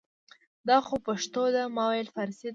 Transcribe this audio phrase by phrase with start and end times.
[0.67, 2.49] دا خو پښتو ده ما ویل فارسي ده